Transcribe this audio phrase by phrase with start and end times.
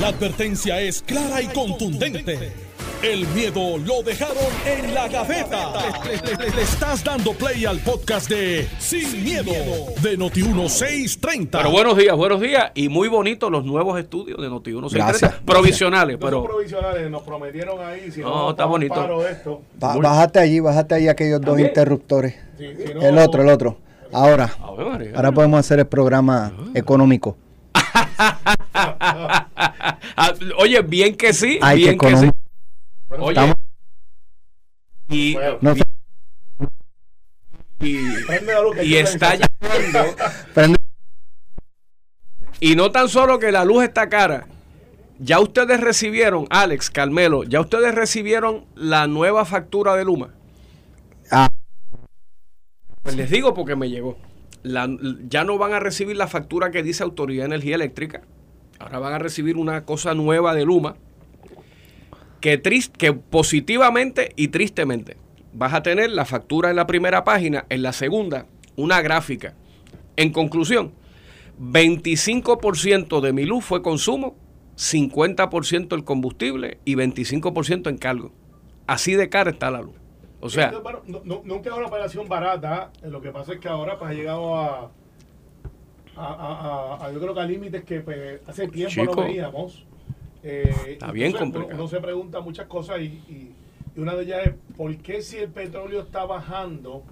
[0.00, 2.52] La advertencia es clara y contundente.
[3.02, 4.36] El miedo lo dejaron
[4.66, 5.72] en la gaveta.
[6.04, 9.52] Le, le- le- le estás dando play al podcast de Sin, miedo,
[10.02, 11.48] de Noti1630.
[11.52, 12.72] Pero buenos días, buenos días.
[12.74, 15.34] Y muy bonitos los nuevos estudios de Noti1 Gracias.
[15.44, 18.10] Provisionales, Pero provisionales nos prometieron ahí.
[18.10, 19.26] Si No, no, está bonito.
[19.28, 19.62] esto.
[19.78, 21.68] Ba- bájate allí, bájate allí aquellos dos ¿También?
[21.68, 22.34] interruptores.
[22.58, 23.78] Si- si no- El otro, el otro.
[24.12, 24.50] Ahora,
[25.14, 27.36] ahora podemos hacer el programa económico.
[30.58, 32.30] Oye, bien que sí, Hay bien que sí.
[33.08, 33.54] Bueno, Oye, Estamos-
[35.08, 35.58] y, Bueno.
[35.60, 35.74] No,
[38.82, 39.36] y, está
[40.54, 40.76] prende-
[42.60, 44.46] Y no tan solo que la luz está cara.
[45.18, 50.34] Ya ustedes recibieron, Alex, Carmelo, ya ustedes recibieron la nueva factura de Luma.
[51.30, 51.48] Ah.
[53.02, 54.16] Pues les digo porque me llegó.
[54.62, 54.88] La-
[55.28, 58.22] ya no van a recibir la factura que dice Autoridad de Energía Eléctrica.
[58.78, 60.96] Ahora van a recibir una cosa nueva de Luma.
[62.40, 65.16] Que, tris- que positivamente y tristemente
[65.54, 69.54] vas a tener la factura en la primera página, en la segunda, una gráfica.
[70.16, 70.92] En conclusión,
[71.60, 74.36] 25% de mi luz fue consumo,
[74.76, 78.32] 50% el combustible y 25% en cargo.
[78.86, 79.94] Así de cara está la luz.
[80.40, 80.70] O sea,
[81.06, 82.90] no- no- nunca es una operación barata.
[83.02, 84.90] Lo que pasa es que ahora pues, ha llegado a,
[86.16, 89.14] a, a- a- yo creo que a límites que pues, hace tiempo Chico.
[89.16, 89.84] no veíamos.
[90.42, 91.74] Eh, Está bien complicado.
[91.74, 93.54] Uno, uno se pregunta muchas cosas y, y-
[93.96, 97.02] y una de ellas es ¿por qué si el petróleo está bajando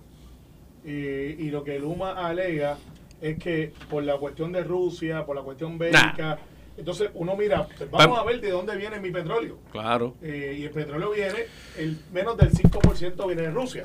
[0.84, 2.76] eh, y lo que Luma alega
[3.20, 6.38] es que por la cuestión de Rusia, por la cuestión bélica,
[6.76, 9.58] entonces uno mira, pues, vamos a ver de dónde viene mi petróleo.
[9.70, 10.14] claro.
[10.22, 11.38] Eh, y el petróleo viene,
[11.78, 13.84] el menos del 5% viene de Rusia.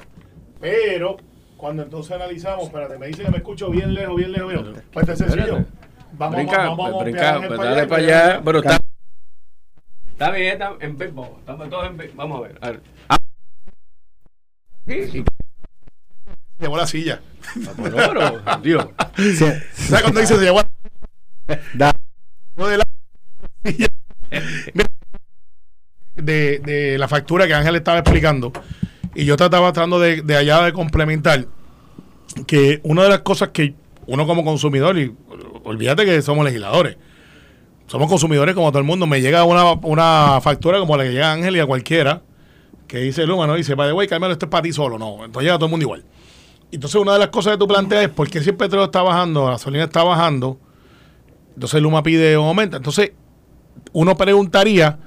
[0.60, 1.18] Pero
[1.58, 4.84] cuando entonces analizamos, espérate, me dice que me escucho bien lejos, bien lejos, bien lejos.
[4.94, 5.66] Pues este sencillo.
[6.14, 8.42] Vamos, brinca, vamos, vamos, brinca, pues para dale allá, para allá.
[8.46, 8.80] Pero está,
[10.12, 12.58] está bien, está en vamos, estamos todos en Vamos a ver.
[12.62, 12.82] a ver.
[14.88, 17.22] Sí, Se llevó la silla.
[17.84, 18.88] pero, pero, Dios.
[19.74, 20.62] ¿Sabes cuando dice se llevó
[21.48, 21.94] la Da-
[22.56, 22.84] no de la
[23.66, 23.88] silla?
[24.74, 24.88] Mira,
[26.16, 28.52] de, de la factura que Ángel estaba explicando,
[29.18, 31.48] y yo trataba tratando de, allá de complementar,
[32.46, 33.74] que una de las cosas que
[34.06, 35.12] uno como consumidor, y
[35.64, 36.98] olvídate que somos legisladores,
[37.88, 41.32] somos consumidores como todo el mundo, me llega una, una factura como la que llega
[41.32, 42.22] a Ángel y a cualquiera,
[42.86, 43.56] que dice Luma, ¿no?
[43.56, 45.86] Dice, the way, Carmelo, esto es para ti solo, no, entonces llega todo el mundo
[45.86, 46.06] igual.
[46.72, 49.02] Entonces una de las cosas que tú planteas es, ¿por qué si el petróleo está
[49.02, 50.60] bajando, la gasolina está bajando,
[51.56, 52.78] entonces Luma pide un aumento?
[52.78, 53.14] Entonces
[53.94, 55.00] uno preguntaría,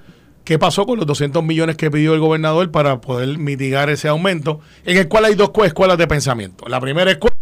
[0.51, 4.59] ¿qué pasó con los 200 millones que pidió el gobernador para poder mitigar ese aumento?
[4.85, 6.67] En el cual hay dos cu- escuelas de pensamiento.
[6.67, 7.37] La primera escuela,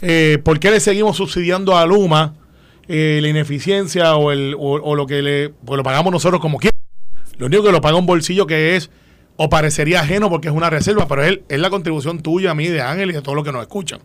[0.00, 2.36] eh, ¿por qué le seguimos subsidiando a Luma
[2.86, 6.78] eh, la ineficiencia o, el, o, lo que le pues lo pagamos nosotros como quieras?
[7.36, 8.90] Lo único que lo paga un bolsillo que es,
[9.34, 12.68] o parecería ajeno porque es una reserva, pero es, es la contribución tuya, a mí,
[12.68, 13.98] de Ángel y de todos los que nos escuchan.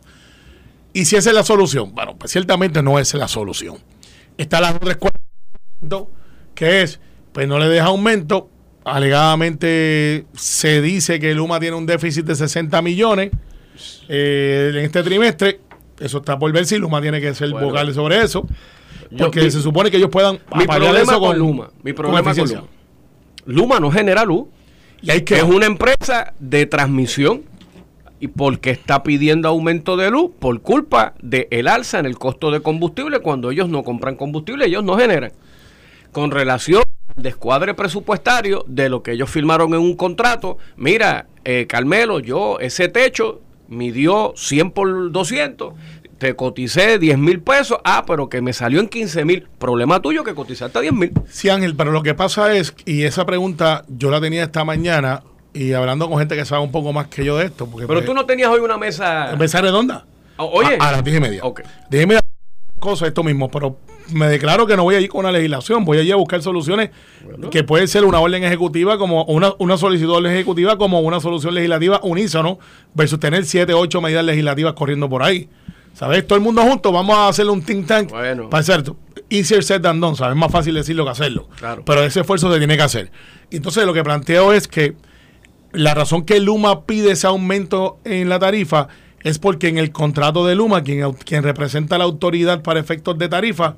[0.94, 3.78] Y si esa es la solución, bueno, pues ciertamente no es la solución.
[4.36, 5.14] Está la otra escuela
[6.56, 7.00] que es,
[7.34, 8.50] pues no le deja aumento.
[8.84, 13.32] Alegadamente se dice que Luma tiene un déficit de 60 millones
[14.10, 15.60] eh, en este trimestre.
[16.00, 17.68] Eso está por ver si Luma tiene que ser Bueno.
[17.68, 18.48] vocal sobre eso.
[19.12, 21.70] Yo- Porque mi- se supone que ellos puedan Mi problema eso con Luma.
[21.84, 22.48] Mi problema con.
[22.48, 22.64] Luma.
[23.46, 24.48] Luma no genera luz.
[25.02, 27.44] Y hay que es una empresa de transmisión
[28.20, 32.52] y porque está pidiendo aumento de luz por culpa del el alza en el costo
[32.52, 35.32] de combustible cuando ellos no compran combustible, ellos no generan.
[36.12, 36.84] Con relación
[37.16, 42.88] descuadre presupuestario de lo que ellos firmaron en un contrato, mira, eh, Carmelo, yo ese
[42.88, 45.74] techo midió 100 por 200,
[46.18, 50.24] te coticé 10 mil pesos, ah, pero que me salió en 15 mil, problema tuyo
[50.24, 51.12] que cotizaste a 10 mil.
[51.30, 55.24] Sí, Ángel, pero lo que pasa es, y esa pregunta yo la tenía esta mañana
[55.54, 57.66] y hablando con gente que sabe un poco más que yo de esto.
[57.66, 59.36] Porque Pero pues, tú no tenías hoy una mesa...
[59.38, 60.06] Mesa redonda.
[60.38, 61.42] O- Oye, A, a las diez y media.
[61.44, 61.62] Ok.
[61.90, 62.21] Diez y media
[62.82, 63.78] cosa esto mismo, pero
[64.10, 66.42] me declaro que no voy a ir con una legislación, voy a ir a buscar
[66.42, 66.90] soluciones
[67.50, 72.02] que puede ser una orden ejecutiva como una, una solicitud ejecutiva como una solución legislativa
[72.04, 72.60] unísono
[72.94, 75.48] versus tener siete, ocho medidas legislativas corriendo por ahí.
[75.94, 76.26] ¿Sabes?
[76.26, 78.50] Todo el mundo junto, vamos a hacerle un think tank Bueno.
[78.50, 78.84] para hacer
[79.30, 80.36] easier said than done, ¿sabes?
[80.36, 81.48] Es más fácil decirlo que hacerlo.
[81.58, 81.84] Claro.
[81.86, 83.12] Pero ese esfuerzo se tiene que hacer.
[83.52, 84.96] Entonces lo que planteo es que
[85.74, 88.88] la razón que Luma pide ese aumento en la tarifa
[89.24, 93.76] es porque en el contrato de Luma, quien, representa la autoridad para efectos de tarifa,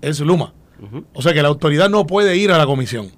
[0.00, 0.54] es Luma.
[1.14, 3.10] O sea que la autoridad no puede ir a la comisión.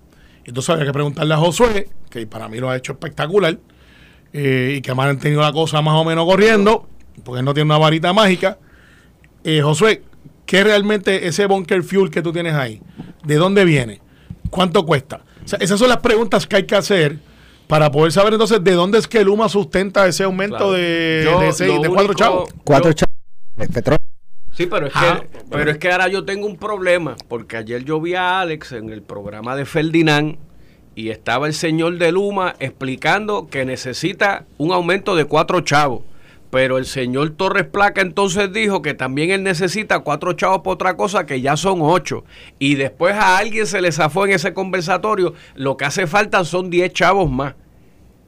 [0.45, 3.59] Entonces había que preguntarle a Josué, que para mí lo ha hecho espectacular,
[4.33, 6.89] eh, y que ha mantenido la cosa más o menos corriendo,
[7.25, 8.59] porque él no tiene una varita mágica.
[9.43, 10.03] Eh, Josué,
[10.45, 12.81] ¿qué realmente ese bunker fuel que tú tienes ahí?
[13.25, 14.01] ¿De dónde viene?
[14.51, 15.23] ¿Cuánto cuesta?
[15.45, 17.19] O sea, esas son las preguntas que hay que hacer
[17.67, 20.73] para poder saber entonces de dónde es que Luma sustenta ese aumento Claro.
[20.73, 22.49] de, Yo de, seis- lo de cuatro único- chavos.
[22.65, 23.15] Cuatro Yo- chavos
[23.57, 23.99] de petróleo.
[24.53, 27.85] Sí, pero es, Ah, que, pero es que ahora yo tengo un problema, porque ayer
[27.85, 30.37] yo vi a Alex en el programa de Ferdinand
[30.95, 36.03] y estaba el señor de Luma explicando que necesita un aumento de cuatro chavos.
[36.51, 40.97] Pero el señor Torres Placa entonces dijo que también él necesita cuatro chavos por otra
[40.97, 42.25] cosa, que ya son ocho.
[42.59, 46.71] Y después a alguien se le zafó en ese conversatorio, lo que hace falta son
[46.71, 47.55] diez chavos más.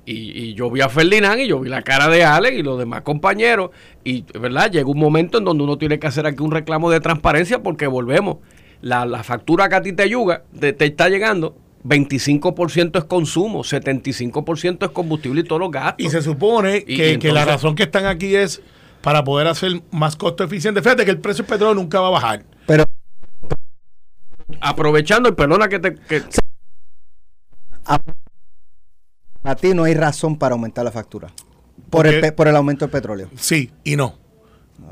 [0.05, 2.79] Y, y yo vi a Ferdinand y yo vi la cara de Alex y los
[2.79, 3.71] demás compañeros.
[4.05, 4.71] Y, ¿verdad?
[4.71, 7.87] Llega un momento en donde uno tiene que hacer aquí un reclamo de transparencia porque
[7.87, 8.39] volvemos.
[8.81, 13.61] La, la factura que a ti te, yuga, te, te está llegando, 25% es consumo,
[13.65, 16.05] 75% es combustible y todos los gastos.
[16.05, 18.61] Y se supone Y- que, la razón que están aquí es
[19.03, 20.83] para poder hacer más costo eficiente.
[20.83, 22.45] Fíjate que el precio del petróleo nunca va a bajar.
[22.67, 22.85] Pero
[24.61, 25.95] Aprovechando, y perdona que te...
[25.95, 26.23] que-
[27.85, 28.01] a,
[29.45, 31.29] a ti no hay razón para aumentar la factura.
[31.91, 33.31] Por Porque- el, por el aumento del petróleo.
[33.37, 34.19] Sí y no.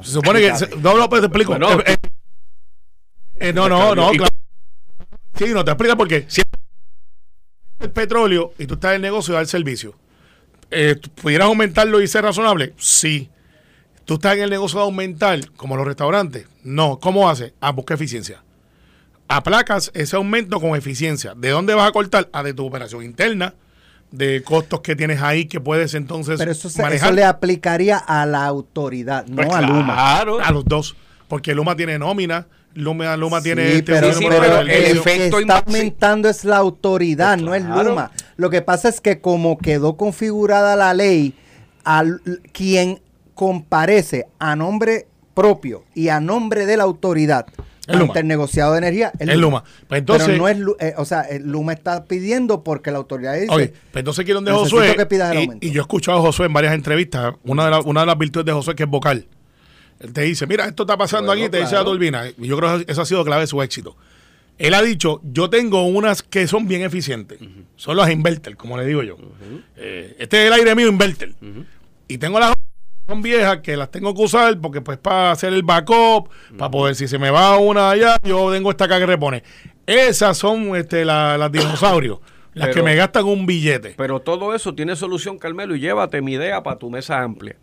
[0.03, 0.55] Se supone que...
[0.57, 1.53] se- no, no, pues te explico.
[1.53, 1.97] Bueno, Eh, eh,
[3.49, 4.31] eh, no, no, no, claro.
[5.35, 6.43] Sí, no, te explica porque si
[7.79, 9.95] el petróleo y tú estás en el negocio de dar servicio,
[10.71, 12.75] eh, ¿tú ¿pudieras aumentarlo y ser razonable?
[12.79, 13.31] Sí.
[14.05, 16.47] ¿Tú estás en el negocio de aumentar, como los restaurantes?
[16.63, 16.99] No.
[17.01, 17.53] ¿Cómo haces?
[17.61, 18.43] Ah, busca eficiencia.
[19.29, 21.35] Aplacas ese aumento con eficiencia.
[21.37, 22.29] ¿De dónde vas a cortar?
[22.33, 23.55] Ah, de tu operación interna,
[24.13, 27.09] de costos que tienes ahí que puedes entonces Pero eso, se- manejar.
[27.09, 29.95] eso le aplicaría a la autoridad, no Pues a Luma.
[29.95, 30.41] claro.
[30.41, 30.95] A los dos.
[31.27, 32.47] Porque Luma tiene nómina,
[32.77, 35.03] Luma, Luma Sí, tiene este pero, sí, número pero de el el servicio.
[35.05, 35.63] que efecto está sí.
[35.67, 37.91] aumentando es la autoridad, Pues no es claro.
[37.91, 38.11] Luma.
[38.37, 41.35] Lo que pasa es que como quedó configurada la ley,
[41.85, 42.21] al,
[42.53, 43.01] quien
[43.35, 47.47] comparece a nombre propio y a nombre de la autoridad
[47.87, 48.05] Luma.
[48.05, 49.63] ante el negociado de energía es Es Luma.
[49.87, 53.35] Pues entonces- Pero no es, eh, o sea, eh, Luma está pidiendo porque la autoridad
[53.35, 54.97] dice, Oye, pues entonces quiero de Josué.
[54.97, 55.67] que pidas el y- aumento.
[55.67, 57.35] Y, yo he escuchado a Josué en varias entrevistas.
[57.45, 59.27] Una de, la- una de las virtudes de Josué que es vocal.
[60.01, 62.25] Él te dice, mira, esto está pasando Bueno, aquí, te dice la turbina.
[62.29, 63.97] Y yo creo que eso ha sido clave de su éxito.
[64.59, 67.39] Él ha dicho, yo tengo unas que son bien eficientes.
[67.77, 69.17] Son las inverter, como le digo yo.
[69.77, 71.35] Eh, este es el aire mío inverter.
[72.09, 75.53] Y tengo las que son viejas que las tengo que usar porque pues para hacer
[75.53, 76.29] el backup,
[76.59, 79.43] para poder, si se me va una allá, yo tengo esta acá que repone.
[79.87, 82.19] Esas son este, la- las dinosaurios,
[82.55, 83.95] las Pero- que me gastan un billete.
[83.97, 87.57] Pero todo eso tiene solución, Carmelo, y llévate mi idea para tu mesa amplia.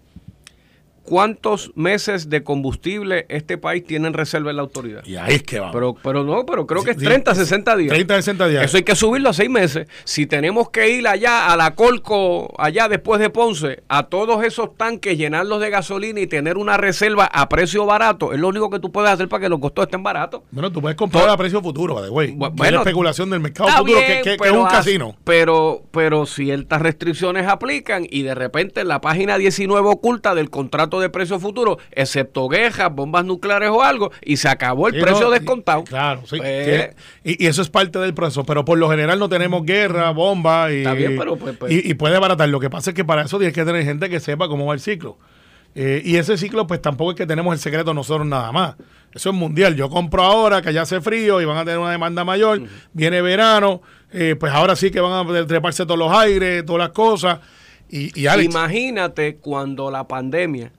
[1.04, 5.04] ¿Cuántos meses de combustible este país tiene en reserva en la autoridad?
[5.06, 5.74] Y ahí es que vamos.
[5.76, 7.90] Pero, pero no, pero creo que es Sí, 30, 60 días.
[7.94, 8.64] 30, 60 días.
[8.66, 9.88] Eso hay que subirlo a seis meses.
[10.06, 14.78] Si tenemos que ir allá a la Colco, allá después de Ponce, a todos esos
[14.78, 18.80] tanques, llenarlos de gasolina y tener una reserva a precio barato, es lo único que
[18.80, 20.42] tú puedes hacer para que los costos estén baratos.
[20.52, 24.06] Bueno, tú puedes comprar a precio futuro, Es bueno, la especulación del mercado futuro, que,
[24.08, 25.16] bien, que- que es un casino.
[25.26, 30.93] Pero, pero ciertas restricciones aplican y de repente en la página 19 oculta del contrato
[31.00, 35.26] de precio futuro, excepto quejas, bombas nucleares o algo, y se acabó el Sí, precio
[35.26, 35.82] no, descontado.
[35.82, 36.38] y- Claro, sí.
[36.38, 38.44] Pues, y, y eso es parte del proceso.
[38.44, 41.72] Pero por lo general no tenemos guerra, bombas y, Está bien, pero, pues, pues.
[41.72, 42.50] y, y puede abaratar.
[42.50, 44.74] Lo que pasa es que para eso tienes que tener gente que sepa cómo va
[44.74, 45.18] el ciclo.
[45.76, 48.76] Eh, y ese ciclo, pues tampoco es que tenemos el secreto nosotros nada más.
[49.12, 49.76] Eso es mundial.
[49.76, 52.62] Yo compro ahora que ya hace frío y van a tener una demanda mayor.
[52.94, 53.82] Viene verano,
[54.12, 57.40] eh, pues ahora sí que van a treparse todos los aires, todas las cosas.
[57.90, 60.72] Y, y Alex, Imagínate cuando la pandemia,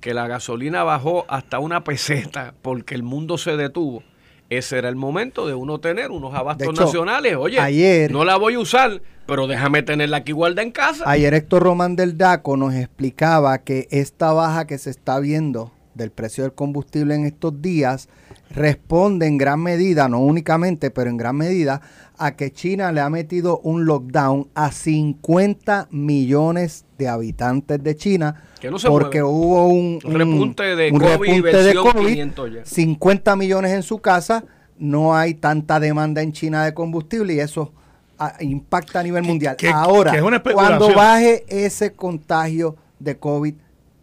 [0.00, 4.02] que la gasolina bajó hasta una peseta porque el mundo se detuvo.
[4.48, 7.36] Ese era el momento de uno tener unos abastos hecho, nacionales.
[7.36, 11.04] Oye, ayer- no la voy a usar, pero déjame tenerla aquí guarda en casa.
[11.08, 16.10] Ayer Héctor Román del DACO nos explicaba que esta baja que se está viendo del
[16.10, 18.08] precio del combustible en estos días
[18.50, 21.80] responde en gran medida, no únicamente, pero en gran medida,
[22.18, 28.42] a que China le ha metido un lockdown a 50 millones de habitantes de China
[28.60, 32.08] Que no se porque hubo un, Un repunte de un COVID, repunte de versión COVID,
[32.08, 32.64] 500 ya.
[32.64, 34.44] 50 millones en su casa,
[34.78, 37.72] no hay tanta demanda en China de combustible y eso
[38.18, 39.56] ah, impacta a nivel mundial.
[39.56, 43.54] que- Ahora, que cuando baje ese contagio de COVID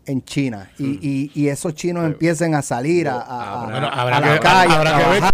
[0.08, 3.64] en China y, y- y esos chinos empiecen a salir a, a- a-
[4.02, 5.06] Habrá- la que- calle, habrá que ver.
[5.20, 5.34] trabajar.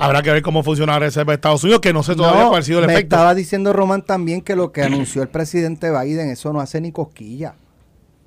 [0.00, 2.48] Habrá que ver cómo funciona la reserva de Estados Unidos, que no sé todavía No,
[2.50, 3.16] cuál ha sido el me efecto.
[3.16, 6.90] estaba diciendo Román también que lo que anunció el presidente Biden, eso no hace ni
[6.92, 7.54] cosquilla.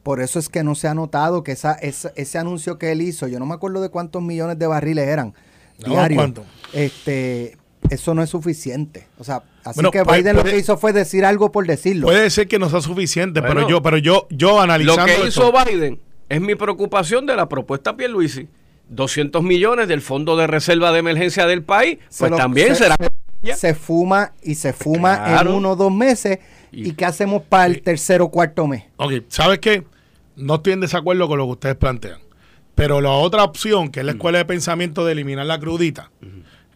[0.04, 3.01] Por eso es que no se ha notado que esa, esa- ese anuncio que él
[3.01, 5.34] hizo, yo no me acuerdo de cuántos millones de barriles eran
[5.80, 6.18] No, diarios.
[6.20, 6.44] ¿cuánto?
[6.74, 7.58] Este,
[7.89, 9.08] eso no es suficiente.
[9.18, 12.08] O sea, así Bueno, que puede- Biden lo que hizo fue decir algo por decirlo.
[12.08, 15.13] Puede ser que no sea suficiente, Bueno, pero yo, pero yo, yo Lo analizando que
[15.13, 16.00] esto- hizo Biden
[16.30, 18.48] es mi preocupación de la propuesta Pierluisi.
[18.89, 22.96] 200 millones del Fondo de Reserva de Emergencia del país, pues lo- también se- será...
[23.44, 25.50] se, se fuma y se fuma Claro.
[25.51, 26.39] en uno o dos meses.
[26.72, 28.84] ¿Y, Y- qué hacemos para el tercer o cuarto mes?
[28.98, 29.84] Ok, ¿sabes qué?
[30.36, 32.20] No estoy en desacuerdo con lo que ustedes plantean.
[32.75, 36.12] Pero la otra opción, que es la escuela de pensamiento de eliminar la crudita.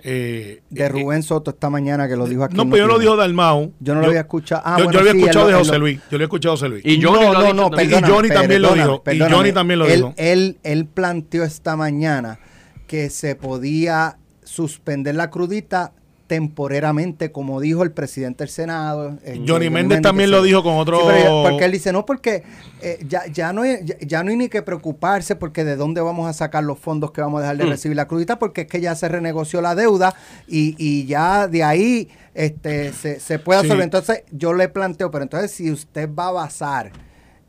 [0.01, 2.55] Eh, De eh, Rubén Soto esta mañana que lo dijo aquí.
[2.55, 2.99] No, en pues yo lo Noti1.
[3.01, 3.73] dijo Dalmau.
[3.79, 4.61] Yo no lo había escuchado.
[4.65, 5.99] Ah, yo, bueno, yo lo había sí, escuchado de José lo- Luis.
[6.09, 6.85] Yo lo he escuchado de José Luis.
[6.85, 8.03] Y Johnny no, no, no, también.
[8.05, 9.19] Y Johnny también lo dijo, y.
[9.19, 10.13] Johnny también lo él, dijo.
[10.17, 12.39] Él, él planteó esta mañana
[12.87, 15.93] que se podía suspender la crudita
[16.29, 19.17] temporeramente, como dijo el presidente del Senado.
[19.23, 22.05] eh, Johnny Méndez también lo dijo con otro- Sí, pero ya- porque él dice, no,
[22.05, 22.43] porque
[22.81, 26.01] eh, ya, ya, no hay, ya, ya no hay ni que preocuparse porque de dónde
[26.01, 27.69] vamos a sacar los fondos que vamos a dejar de Mm.
[27.69, 30.13] recibir la crudita, porque es que ya se renegoció la deuda
[30.47, 33.71] y, y ya de ahí este, se, se puede Sí.
[33.81, 36.91] Entonces yo le planteo, pero entonces si usted va a basar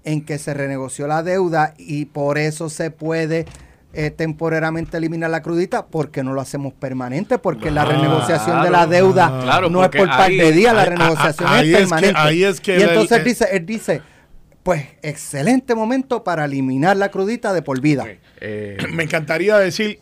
[0.05, 3.45] en que se renegoció la deuda y por eso se puede
[3.93, 7.39] eh, temporariamente eliminar la crudita, ¿por qué no lo hacemos permanente?
[7.39, 10.53] Porque la Claro, renegociación de la deuda claro, no es porque por par ahí- de
[10.53, 12.19] días, la ahí- renegociación ahí es es que- permanente.
[12.21, 14.03] ahí es que y entonces el- él dice, él dice,
[14.63, 18.05] pues excelente momento para eliminar la crudita de por vida.
[18.41, 19.99] Eh, Me encantaría decir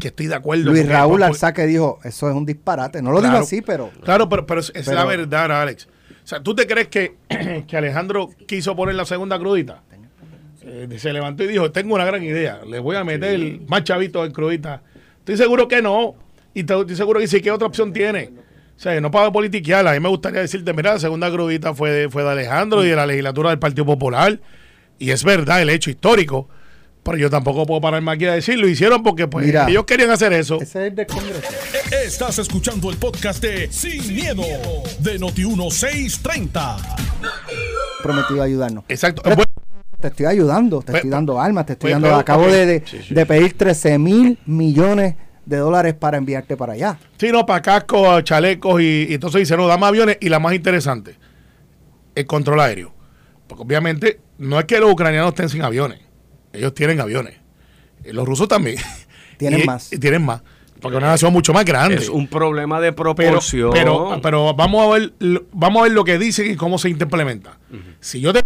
[0.00, 0.64] que estoy de acuerdo.
[0.70, 3.00] Luis porque- Raúl porque- Alzaque dijo, eso es un disparate.
[3.02, 3.34] No lo Claro.
[3.34, 3.90] digo así, pero...
[4.02, 5.86] Claro, pero, pero es, es Pero- la verdad, Alex.
[6.24, 7.16] O sea, ¿tú te crees que,
[7.68, 9.82] que Alejandro quiso poner la segunda crudita?
[10.62, 14.26] Eh, se levantó y dijo, tengo una gran idea, le voy a meter más chavitos
[14.26, 14.82] en crudita.
[15.18, 16.14] Estoy seguro que no.
[16.54, 18.30] Y estoy seguro que sí, ¿qué otra opción tiene?
[18.76, 19.86] O sea, no para politiquear.
[19.86, 22.88] A mí me gustaría decirte, mira, la segunda crudita fue de, fue de Alejandro y
[22.88, 24.40] de la legislatura del Partido Popular.
[24.98, 26.48] Y es verdad, el hecho histórico.
[27.02, 28.68] Pero yo tampoco puedo pararme aquí a decirlo.
[28.68, 29.66] Hicieron porque pues, Mira.
[29.68, 30.58] ellos querían hacer eso.
[30.60, 31.48] Ese es del Congreso.
[32.04, 34.42] Estás escuchando el podcast de Sin, miedo,
[34.98, 36.76] de Noti1630.
[38.02, 38.84] Prometido ayudarnos.
[38.88, 39.22] Exacto.
[39.22, 39.50] Pero- Bueno,
[40.00, 42.08] Te estoy ayudando, te Pues, estoy dando armas, te estoy pues, dando...
[42.08, 43.14] pero, acabo de, de- Sí, sí.
[43.14, 45.16] de pedir 13 mil millones
[45.46, 46.98] de dólares para enviarte para allá.
[47.18, 50.54] Sí, no, para cascos, chalecos y, y entonces dice, no, dame aviones y la más
[50.54, 51.16] interesante,
[52.14, 52.92] el control aéreo.
[53.46, 55.98] Porque obviamente no es que los ucranianos estén sin aviones,
[56.52, 57.34] ellos tienen aviones.
[58.04, 58.76] Y los rusos también.
[59.36, 59.92] Tienen Y- más.
[59.92, 60.42] y tienen más.
[60.80, 61.96] Porque es una nación mucho más grande.
[61.96, 63.70] es un problema de proporción.
[63.72, 66.88] pero, pero vamos a ver lo- vamos a ver lo que dicen y cómo se
[66.90, 67.58] implementa.
[68.00, 68.42] Si yo te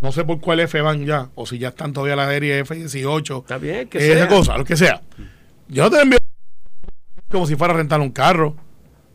[0.00, 3.40] no sé por cuál F van ya, o si ya están todavía la serie F18,
[3.40, 4.28] Está bien, que esa sea.
[4.28, 5.02] cosa, lo que sea.
[5.68, 6.18] Yo te envío
[7.30, 8.56] como si fuera a rentar un carro.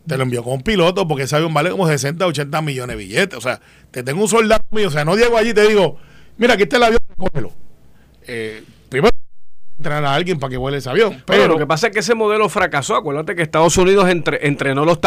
[0.05, 3.03] Te lo envío con un piloto porque ese avión vale como 60, 80 millones de
[3.03, 3.37] billetes.
[3.37, 4.89] O sea, te tengo un soldado mío.
[4.89, 5.97] O sea, no llego allí y te digo,
[6.37, 7.53] mira, aquí está el avión, cógelo.
[8.27, 9.11] Eh, primero,
[9.77, 11.23] entrenar a alguien para que vuele ese avión.
[11.25, 12.97] Pero lo que pasa es que ese modelo fracasó.
[12.97, 14.99] Acuérdate que Estados Unidos entre- entrenó los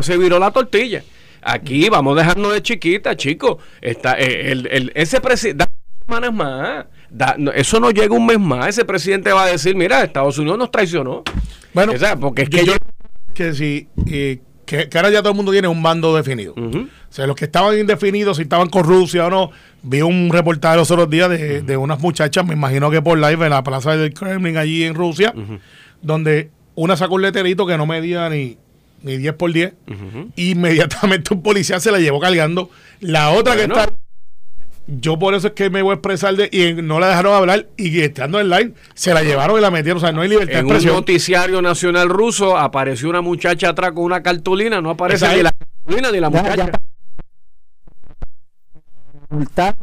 [0.00, 1.04] se viró la tortilla.
[1.42, 3.56] Aquí vamos dejando de chiquita, chicos.
[3.80, 5.64] Está eh, el, el- ese presidente
[6.06, 6.86] semanas más.
[7.08, 8.68] Da- no, eso no llega un mes más.
[8.68, 11.22] Ese presidente va a decir, mira, Estados Unidos nos traicionó.
[11.72, 12.78] bueno, O sea, porque es que yo- yo-
[13.34, 16.54] que si, eh, que, que ahora ya todo el mundo tiene un bando definido.
[16.56, 19.50] O sea, los que estaban indefinidos, si estaban con Rusia o no,
[19.82, 23.44] vi un reportaje los otros días de, de unas muchachas, me imagino que por live
[23.46, 25.32] en la plaza del Kremlin allí en Rusia,
[26.02, 28.58] donde una sacó un leterito que no medía ni,
[29.02, 29.74] ni 10 por 10,
[30.36, 32.70] inmediatamente un policía se la llevó cargando.
[33.00, 33.74] La otra Bueno.
[33.74, 33.94] que está...
[34.92, 37.68] Yo por eso es que me voy a expresar de, y no la dejaron hablar
[37.76, 39.98] y estando en live se la llevaron y la metieron.
[39.98, 40.96] O sea, no hay libertad de En un expresión.
[40.96, 44.80] noticiario nacional ruso apareció una muchacha atrás con una cartulina.
[44.80, 46.56] No aparece ni la cartulina ni la Ya- muchacha.
[46.56, 46.72] ya-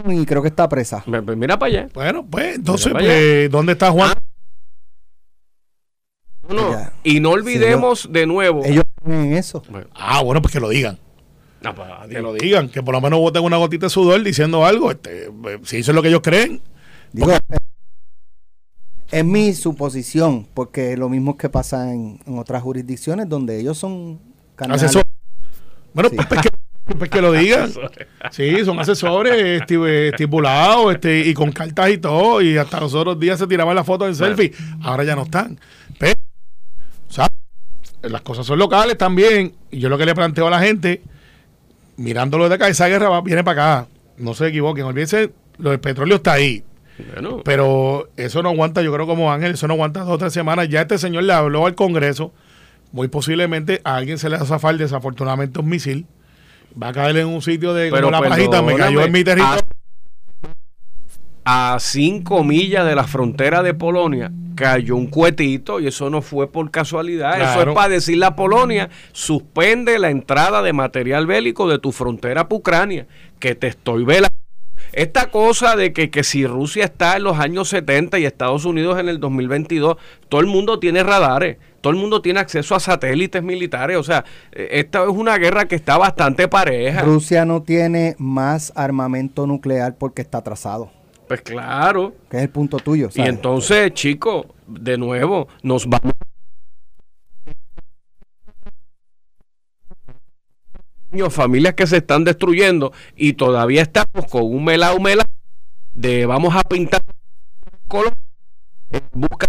[0.09, 1.03] y creo que está presa.
[1.07, 1.87] Mira para allá.
[1.93, 4.11] Bueno, pues entonces, pues, ¿dónde está Juan?
[6.49, 6.71] No, no.
[6.71, 6.93] Ya.
[7.03, 8.63] Y no olvidemos de nuevo.
[8.65, 9.61] Ellos tienen eso.
[9.69, 10.97] Bueno, Ah, bueno, pues que lo digan.
[11.61, 12.21] no, pues, Que adiós.
[12.23, 14.91] lo digan, que por lo menos voten una gotita de sudor diciendo algo.
[14.91, 16.61] Este, eh, si eso es lo que ellos creen.
[17.13, 17.31] Digo,
[19.11, 24.19] es mi suposición, porque lo mismo que pasa en, en otras jurisdicciones donde ellos son
[24.55, 24.91] canales.
[25.93, 26.15] Bueno, Sí.
[26.17, 26.49] pues, pues que,
[26.97, 27.71] pues que lo digan.
[28.31, 32.41] Sí, son asesores esti- estipulados este, y con cartas y todo.
[32.41, 34.51] Y hasta los otros días se tiraban las fotos en selfie.
[34.81, 35.57] Ahora ya no están.
[38.03, 39.53] Las cosas son locales también.
[39.71, 41.01] Y yo lo que le planteo a la gente,
[41.97, 43.87] mirándolo de acá, esa guerra va- viene para acá.
[44.17, 44.85] No se equivoquen.
[44.85, 46.63] Olvídense, lo del petróleo está ahí.
[47.13, 50.33] Bueno, Pero eso no aguanta, yo creo como Ángel, eso no aguanta dos o tres
[50.33, 50.67] semanas.
[50.69, 52.33] Ya este señor le habló al Congreso.
[52.91, 56.07] Muy posiblemente a alguien se le va a zafar desafortunadamente un misil.
[56.81, 59.23] Va a caer en un sitio de Pero como la pajita, me cayó en mi
[59.23, 59.61] territorio.
[61.45, 66.51] a cinco millas de la frontera de Polonia cayó un cuetito y eso no fue
[66.51, 67.39] por casualidad.
[67.39, 72.49] Eso es para decirle a Polonia, suspende la entrada de material bélico de tu frontera
[72.49, 73.07] para Ucrania,
[73.39, 74.35] que te estoy velando.
[74.91, 78.99] esta cosa de que, que si Rusia está en los años 70 y Estados Unidos
[78.99, 79.97] en el 2022,
[80.27, 84.25] todo el mundo tiene radares, todo el mundo tiene acceso a satélites militares, o sea,
[84.51, 87.01] eh, esta es una guerra que está bastante pareja.
[87.03, 90.91] Rusia no tiene más armamento nuclear porque está atrasado,
[91.27, 92.15] Pues claro.
[92.29, 93.09] que es el punto tuyo.
[93.13, 96.13] Y entonces, chicos, de nuevo, nos vamos.
[101.11, 105.25] Niños, familias que se están destruyendo y todavía estamos con un melao melao
[105.93, 107.01] de vamos a pintar
[107.87, 108.13] color
[109.13, 109.47] busca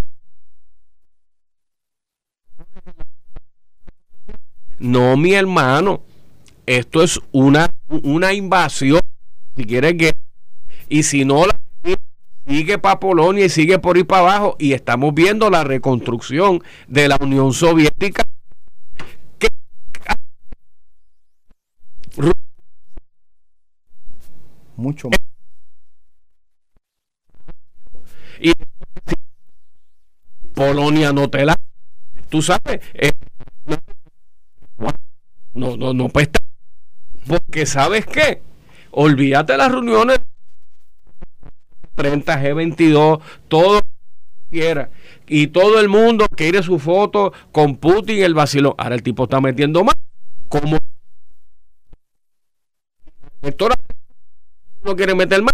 [4.78, 6.02] no mi hermano
[6.64, 9.00] esto es una una invasión
[9.56, 10.12] si quieres que
[10.88, 11.58] y si no la
[12.49, 17.09] sigue para Polonia y sigue por ahí para abajo y estamos viendo la reconstrucción de
[17.09, 18.25] la Unión Soviética
[19.38, 19.49] que
[24.76, 25.19] Mucho más.
[28.40, 28.52] y
[30.55, 31.55] Polonia no te la
[32.31, 33.12] tú sabes eh,
[35.55, 36.38] no no no pesta
[37.26, 38.40] porque sabes qué
[38.93, 40.21] olvídate las reuniones
[41.99, 43.81] 30 G22 todo
[44.50, 44.90] quiera.
[45.26, 48.75] Y todo el mundo quiere su foto con Putin el vacilón.
[48.78, 49.95] Ahora el tipo está metiendo más
[50.49, 50.78] como
[54.85, 55.52] no quiere meter más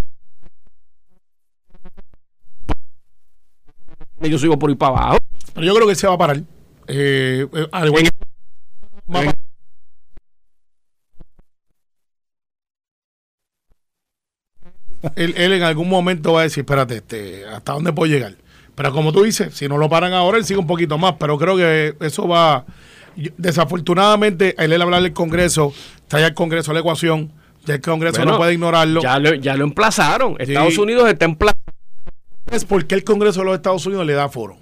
[4.21, 5.17] yo sigo por ahí para abajo.
[5.53, 6.37] Pero yo creo que se va a parar.
[6.87, 9.44] Eh, eh, al igual En- que- va a en-
[15.15, 18.35] él, él en algún momento va a decir, espérate, este, ¿hasta dónde puedo llegar?
[18.75, 21.37] Pero como tú dices, si no lo paran ahora, él sigue un poquito más, pero
[21.37, 22.65] creo que eso va...
[23.37, 25.73] desafortunadamente, el él hablar del Congreso,
[26.07, 27.31] trae al Congreso a la ecuación,
[27.65, 29.01] ya el Congreso Bueno, no puede ignorarlo.
[29.01, 30.35] Ya lo, ya lo emplazaron.
[30.37, 30.51] Sí.
[30.51, 31.59] Estados Unidos está emplazado.
[32.51, 34.57] es porque el Congreso de los Estados Unidos le da foro.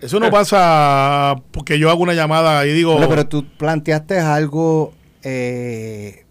[0.00, 0.20] Eso Eh.
[0.20, 2.92] no pasa porque yo hago una llamada y digo...
[2.92, 6.24] Bueno, pero tú planteaste algo eh,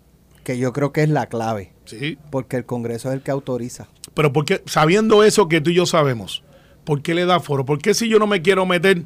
[0.43, 3.88] que yo creo que es la clave, Sí, porque el Congreso es el que autoriza.
[4.13, 6.43] pero porque sabiendo eso que tú y yo sabemos,
[6.84, 7.65] ¿por qué le da foro?
[7.65, 9.04] ¿Por qué si yo no me quiero meter,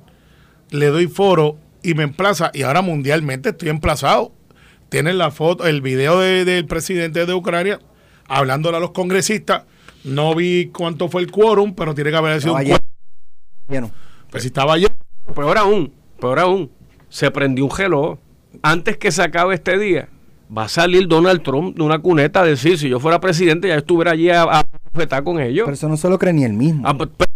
[0.72, 2.52] le doy foro y me emplaza?
[2.54, 4.32] Y ahora mundialmente estoy emplazado.
[4.90, 7.80] Tienen la foto, el video de- del presidente de Ucrania
[8.28, 9.64] hablándole a los congresistas.
[10.04, 12.80] No vi cuánto fue el quórum, pero tiene que haber sido Estaba un lleno.
[13.88, 13.92] Lleno.
[14.30, 14.88] Pues si estaba allí.
[15.34, 16.70] Peor aún, peor aún.
[17.10, 18.18] Se prendió un reloj.
[18.62, 20.10] Antes que se acabe este día,
[20.56, 23.76] va a salir Donald Trump de una cuneta a decir, si yo fuera presidente, ya
[23.76, 24.64] estuviera allí a, a
[24.94, 25.66] bofetar con ellos.
[25.66, 26.84] Pero eso no se lo cree ni él mismo.
[26.88, 27.30] Ah, pues, pues,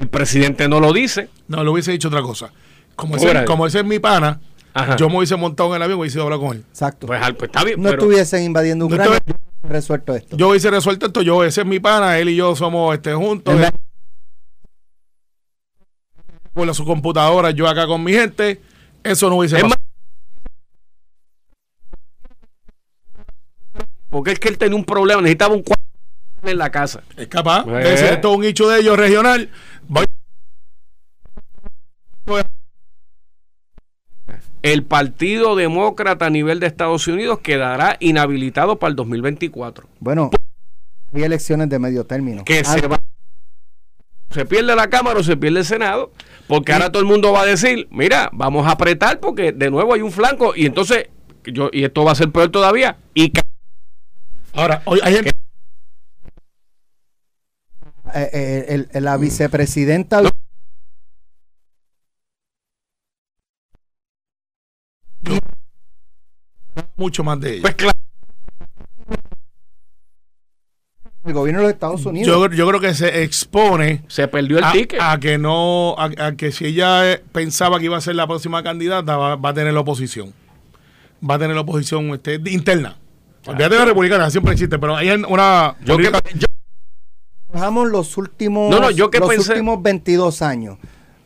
[0.00, 1.28] el presidente no lo dice.
[1.48, 2.50] No, le hubiese dicho otra cosa.
[2.96, 3.46] Como ese, Órale.
[3.46, 4.40] como ese es mi pana,
[4.74, 4.96] Ajá.
[4.96, 6.64] yo me hubiese montado en el avión y hubiese hablar con él.
[6.70, 7.06] Exacto.
[7.06, 7.80] Pues, pues, está bien.
[7.82, 9.36] no pero- estuviesen invadiendo No Ucrania, estuve-
[9.68, 10.36] resuelto esto.
[10.36, 13.54] Yo hubiese resuelto esto, yo, ese es mi pana, él y yo somos este, juntos.
[13.54, 13.68] Él
[16.54, 18.60] con su computadora, yo acá con mi gente.
[19.04, 19.80] Eso no hubiese Es pasado.
[24.16, 25.84] Porque es que él tenía un problema, necesitaba un cuarto
[26.42, 27.02] en la casa.
[27.18, 27.70] Es capaz Eh.
[27.70, 29.50] de decir esto es un hecho de ellos regional.
[29.86, 30.06] Voy-
[34.62, 39.86] El Partido Demócrata a nivel de Estados Unidos quedará inhabilitado para el 2024.
[40.00, 40.30] Bueno,
[41.12, 42.42] hay elecciones de medio término.
[42.44, 42.98] que Ah, se va
[44.30, 46.10] se pierde la Cámara o se pierde el Senado,
[46.48, 49.92] porque ahora todo el mundo va a decir, mira, vamos a apretar porque de nuevo
[49.92, 51.08] hay un flanco y entonces
[51.44, 53.30] yo y esto va a ser peor todavía y
[54.56, 55.30] Ahora, hoy hay gente.
[58.14, 60.22] eh, eh, el- el- la vicepresidenta
[66.96, 67.62] mucho más de ellos.
[67.62, 67.92] pues claro,
[71.24, 72.28] del gobierno de los Estados Unidos.
[72.28, 75.00] Yo, yo creo que se expone se perdió el a, ticket.
[75.00, 78.26] a que no, a, a que si ella eh, pensaba que iba a ser la
[78.28, 80.32] próxima candidata, va, va a tener la oposición.
[81.28, 82.96] Va a tener la oposición este, interna.
[83.46, 85.76] Olvídate de la republicana, siempre existe, pero hay una.
[85.84, 86.46] yo que- yo-
[87.52, 90.78] Bajamos los últimos, No, no, yo que los pensé- últimos 22 años.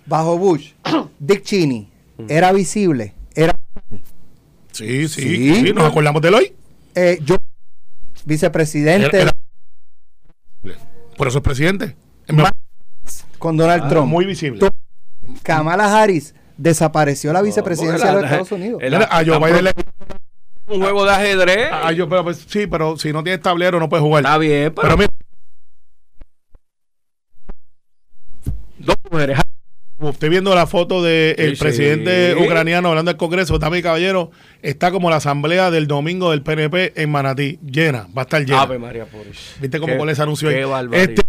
[0.06, 0.72] Bajo Bush,
[1.18, 1.88] Dick Cheney
[2.28, 3.14] era visible.
[3.35, 3.54] Era
[4.72, 5.54] sí, sí, Sí.
[5.66, 6.52] sí, nos acordamos de él hoy.
[6.94, 7.37] eh, yo,
[8.24, 9.30] vicepresidente Era-
[10.64, 10.76] era-
[11.16, 11.96] por eso es presidente.
[13.38, 14.09] Con Donald Ah, Trump.
[14.09, 14.68] muy visible.
[15.42, 18.83] Kamala Harris desapareció la vicepresidencia de los Estados Unidos.
[19.11, 19.72] a Joe Biden le-
[20.70, 21.68] un juego de ajedrez.
[21.72, 24.22] a Joe- pero, pues, sí, pero si no tienes tablero no puedes jugar.
[24.24, 25.09] Está bien, pero, Pero mira,
[28.78, 29.38] dos mujeres.
[30.02, 32.42] estoy viendo la foto del Sí, presidente sí.
[32.44, 34.30] ucraniano hablando del Congreso, dame caballero,
[34.62, 38.62] está como la asamblea del domingo del PNP en Manatí, llena, va a estar llena.
[38.62, 39.56] Ave María Puris.
[39.61, 40.54] ¿Viste cómo Qué- pone ese anuncio ahí?
[40.56, 41.11] Qué barbaridad.
[41.11, 41.22] Este-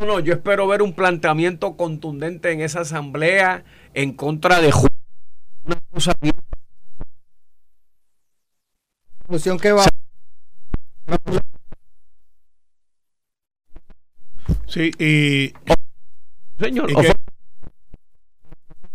[0.00, 3.64] No, no, yo espero ver un planteamiento contundente en esa asamblea
[3.94, 4.70] en contra de
[5.68, 6.34] una cosa bien
[9.26, 9.84] Solución que va
[14.66, 15.52] Sí, y
[16.58, 16.90] señor.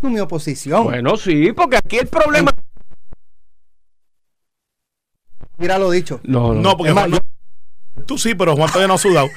[0.02, 0.84] ¿Y mi oposición.
[0.84, 2.52] Bueno, sí, porque aquí el problema.
[5.58, 6.20] Mira lo dicho.
[6.24, 7.22] No, no, porque Es más, Juan
[7.96, 9.30] no- tú sí, pero Juan todavía no ha sudado.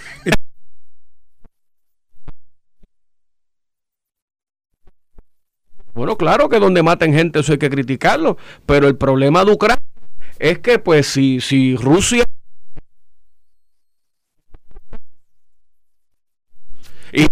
[6.07, 9.83] Bueno, claro que donde maten gente eso hay que criticarlo, pero el problema de Ucrania
[10.39, 12.25] es que pues si, si Rusia
[17.13, 17.27] y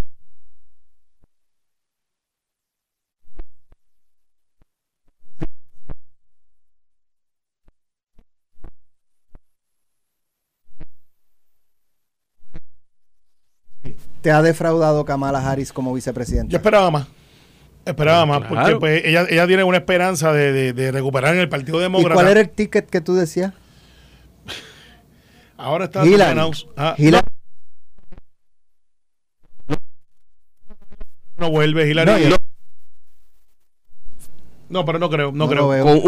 [14.21, 16.57] Te ha defraudado Kamala Harris como Yo vicepresidenta.
[16.57, 17.07] esperaba más.
[17.85, 21.49] Esperaba más, porque pues ella, ella tiene una esperanza de, de- de recuperar en el
[21.51, 22.15] Partido ¿Y Demócrata.
[22.15, 23.53] cuál era el ticket que tú decías?
[25.59, 26.41] Ahora está Hillary.
[26.77, 27.27] Ah, Hillary.
[31.37, 32.11] no vuelve Hillary.
[32.11, 32.37] No, yo-
[34.69, 35.69] No, pero no creo, no, No creo.
[35.85, 36.03] con-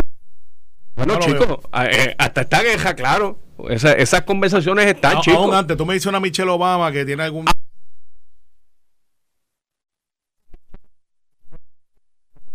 [0.97, 1.59] bueno, chicos,
[1.91, 3.39] eh, hasta esta guerra, claro.
[3.69, 5.41] Esa- esas conversaciones están, A- chicos.
[5.41, 7.45] Aún antes, tú me dices una Michelle Obama que tiene algún...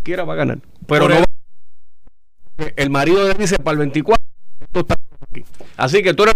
[0.04, 0.60] quiera va a ganar.
[0.88, 4.24] Pero Por no el- va- el marido le dice para el 24,
[4.60, 4.96] esto está
[5.32, 5.44] aquí.
[5.78, 6.36] Así que tú eres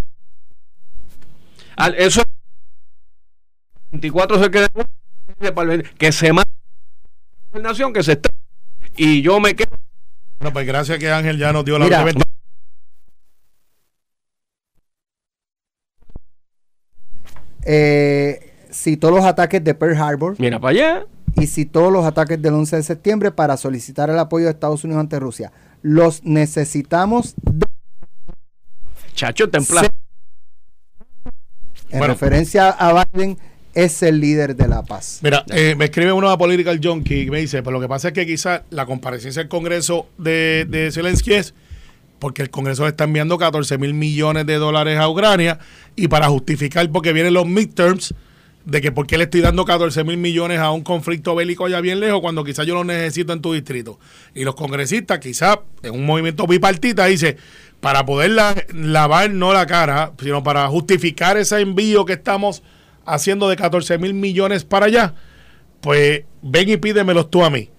[1.75, 2.21] al- eso
[3.91, 4.67] 24 se queda
[5.53, 8.29] para el 20, que se mate la gobernación que se está
[8.97, 9.75] y yo me quedo
[10.39, 12.03] Bueno, pues gracias que Ángel ya nos dio la Mira.
[12.03, 12.23] última-
[17.63, 22.53] Eh, citó los ataques de Pearl Harbor mira para allá y citó los ataques del
[22.53, 25.51] 11 de septiembre para solicitar el apoyo de Estados Unidos ante Rusia.
[25.81, 27.65] Los necesitamos de-
[29.13, 29.87] chacho templado
[31.89, 32.13] en Bueno.
[32.13, 33.37] referencia a Biden,
[33.73, 35.19] es el líder de la paz.
[35.21, 38.07] Mira, eh, me escribe uno de Political Junkie y me dice, pero lo que pasa
[38.09, 41.53] es que quizás la comparecencia del Congreso de, de Zelensky es
[42.19, 45.59] porque el Congreso le está enviando 14 mil millones de dólares a Ucrania
[45.95, 48.13] y para justificar porque vienen los midterms
[48.65, 51.81] de que por qué le estoy dando 14 mil millones a un conflicto bélico allá
[51.81, 53.99] bien lejos cuando quizás yo lo necesito en tu distrito.
[54.33, 57.37] Y los congresistas quizás en un movimiento bipartita dice,
[57.79, 62.63] para poder la- lavar no la cara, sino para justificar ese envío que estamos
[63.05, 65.13] haciendo de 14 mil millones para allá,
[65.81, 67.69] pues ven y pídemelos tú a mí.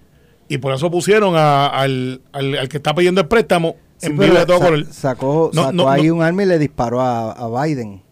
[0.47, 4.17] Y por eso pusieron a- al, al- al que está pidiendo el préstamo Sí, en
[4.17, 4.85] pero todo sa- color.
[4.93, 6.15] sacó, No, sacó no, ahí no.
[6.15, 8.03] un arma y le disparó a, a Biden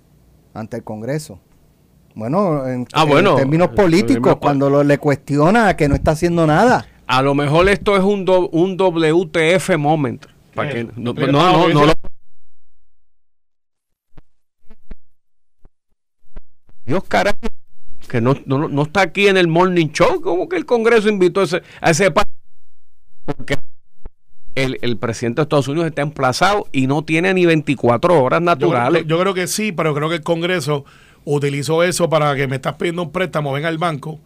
[0.53, 1.39] ante el Congreso.
[2.15, 6.87] Bueno, en, Ah, en términos políticos, cuando lo, le cuestiona que no está haciendo nada.
[7.07, 10.25] a lo mejor esto es un, do- un WTF moment
[10.55, 11.93] para que Eh, no, no, no, no lo-
[16.85, 17.35] Dios carajo
[18.07, 20.21] que no, no, no está aquí en el morning show.
[20.21, 22.11] Como que el Congreso invitó a ese, a ese
[23.25, 23.57] porque
[24.53, 28.45] el, el presidente de Estados Unidos está emplazado y no tiene ni 24 horas Yo,
[28.45, 29.01] naturales.
[29.03, 30.85] yo- yo creo que sí, pero creo que el Congreso
[31.25, 34.19] utilizó eso para que me estás pidiendo un préstamo, venga al banco,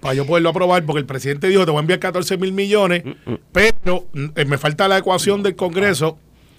[0.00, 3.02] para yo poderlo aprobar, porque el presidente dijo, te voy a enviar 14 mil millones,
[3.04, 6.18] Mm, pero mm, eh, me falta la ecuación del Congreso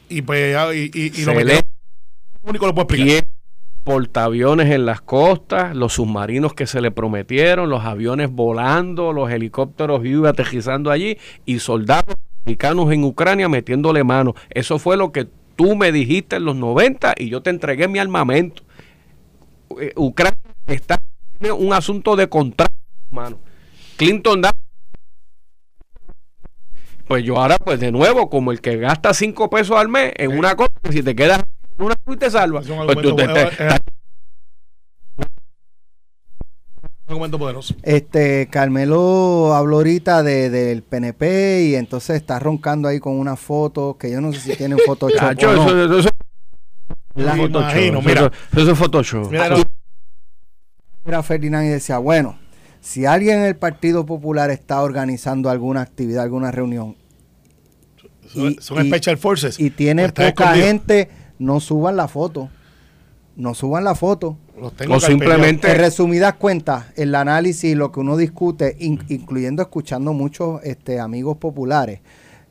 [0.09, 1.61] y pues ah, y, y, y lo le-
[2.43, 3.23] único lo puedo explicar.
[3.83, 9.99] Portaaviones en las costas, los submarinos que se le prometieron, los aviones volando, los helicópteros
[9.99, 14.33] Huey aterrizando allí y soldados americanos en Ucrania metiéndole mano.
[14.49, 17.99] Eso fue lo que tú me dijiste en los 90 y yo te entregué mi
[17.99, 18.63] armamento.
[19.79, 20.97] Eh, Ucrania está
[21.39, 22.73] tiene un asunto de contrato,
[23.11, 23.37] mano.
[23.97, 24.51] Clinton da
[27.07, 30.35] pues yo ahora, pues de nuevo, como el que gasta cinco pesos al mes en
[30.37, 31.39] una cosa, si te quedas
[31.77, 32.61] en una y te salva.
[32.61, 33.63] Es un pues tú argumento, te- te-
[37.07, 37.75] un argumento poderoso.
[37.83, 43.97] Este Carmelo habló ahorita de, del PNP y entonces está roncando ahí con una foto
[43.99, 45.63] que yo no sé si tiene Photoshop Chacho, o no.
[45.67, 46.09] eso, eso- eso-
[47.15, 48.31] La- eso es Photoshop, imagino, eso- mira.
[48.55, 49.31] eso es Photoshop.
[49.31, 49.57] Mira, no,
[51.05, 52.37] Era Ferdinand y decía, bueno,
[52.81, 56.95] si alguien en el Partido Popular está organizando alguna actividad, alguna reunión
[58.27, 59.59] son, y- son y- Special Forces.
[59.59, 60.65] y tiene Está poca escondido.
[60.67, 62.49] gente, no suban la foto.
[63.35, 64.37] No suban la foto.
[64.57, 69.61] los tengo O simplemente- En resumidas cuentas, el análisis, lo que uno discute, in- incluyendo
[69.61, 71.99] escuchando muchos este, amigos populares,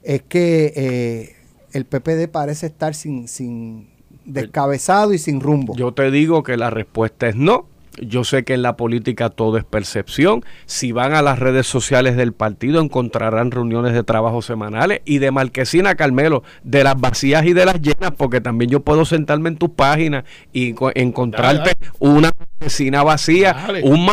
[0.02, 1.36] es que eh,
[1.72, 3.88] el PPD parece estar sin, sin
[4.24, 5.74] descabezado y sin rumbo.
[5.76, 7.66] Yo te digo que la respuesta es no.
[8.00, 10.44] Yo sé que en la política todo es percepción.
[10.66, 15.30] Si van a las redes sociales del partido encontrarán reuniones de trabajo semanales y de
[15.30, 19.58] Marquesina Carmelo, de las vacías y de las llenas, porque también yo puedo sentarme en
[19.58, 23.82] tus páginas y co- encontrarte Dale, una Marquesina vacía, Dale.
[23.84, 24.10] un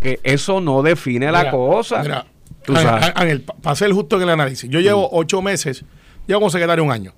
[0.00, 2.02] que eso no define la cosa.
[2.02, 2.26] Mira,
[2.64, 3.12] Tú Ángel, sabes.
[3.14, 5.84] Ángel, para ser justo en el análisis, yo llevo ocho meses,
[6.26, 7.12] llevo como secretario un año.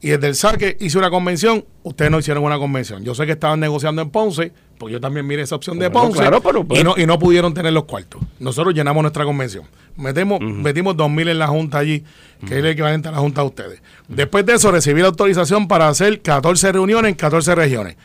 [0.00, 3.04] Y desde el saque hice una convención, ustedes no hicieron una convención.
[3.04, 6.18] Yo sé que estaban negociando en Ponce, porque yo también miré esa opción de Ponce.
[6.20, 8.20] claro, pero- y, no, y no pudieron tener los cuartos.
[8.38, 9.64] Nosotros llenamos nuestra convención.
[9.96, 12.04] Metemos, Metimos dos mil en la Junta allí,
[12.40, 13.82] que es el equivalente a la Junta de ustedes.
[14.06, 17.96] Después de eso recibí la autorización para hacer 14 reuniones en 14 regiones.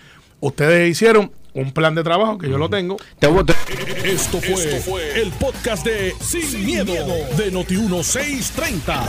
[0.44, 3.54] Ustedes hicieron un plan de trabajo, que yo lo tengo, Te voy- te-
[4.04, 6.94] Esto fue, el podcast de Sin, miedo,
[7.38, 9.08] de Noti1630.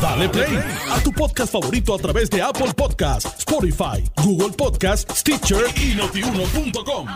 [0.00, 0.58] Dale play
[0.90, 7.06] a tu podcast favorito a través de Apple Podcasts, Spotify, Google Podcasts, Stitcher y notiuno.com.